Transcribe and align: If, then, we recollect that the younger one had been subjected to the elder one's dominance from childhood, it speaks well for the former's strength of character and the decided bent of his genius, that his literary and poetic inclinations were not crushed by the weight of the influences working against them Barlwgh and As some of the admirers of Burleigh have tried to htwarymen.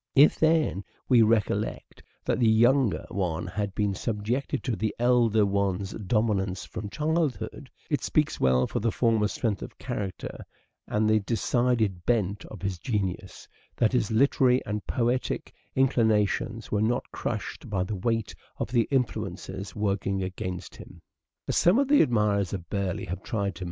If, 0.15 0.39
then, 0.39 0.83
we 1.07 1.21
recollect 1.21 2.01
that 2.25 2.39
the 2.39 2.49
younger 2.49 3.05
one 3.09 3.45
had 3.45 3.75
been 3.75 3.93
subjected 3.93 4.63
to 4.63 4.75
the 4.75 4.95
elder 4.97 5.45
one's 5.45 5.91
dominance 5.91 6.65
from 6.65 6.89
childhood, 6.89 7.69
it 7.87 8.01
speaks 8.03 8.39
well 8.39 8.65
for 8.65 8.79
the 8.79 8.91
former's 8.91 9.31
strength 9.33 9.61
of 9.61 9.77
character 9.77 10.43
and 10.87 11.07
the 11.07 11.19
decided 11.19 12.03
bent 12.03 12.45
of 12.45 12.63
his 12.63 12.79
genius, 12.79 13.47
that 13.75 13.93
his 13.93 14.09
literary 14.09 14.65
and 14.65 14.87
poetic 14.87 15.53
inclinations 15.75 16.71
were 16.71 16.81
not 16.81 17.11
crushed 17.11 17.69
by 17.69 17.83
the 17.83 17.93
weight 17.95 18.33
of 18.57 18.71
the 18.71 18.87
influences 18.89 19.75
working 19.75 20.23
against 20.23 20.79
them 20.79 20.89
Barlwgh 20.93 21.45
and 21.45 21.49
As 21.49 21.57
some 21.57 21.77
of 21.77 21.87
the 21.87 22.01
admirers 22.01 22.53
of 22.53 22.67
Burleigh 22.71 23.05
have 23.05 23.21
tried 23.21 23.53
to 23.53 23.53
htwarymen. 23.53 23.59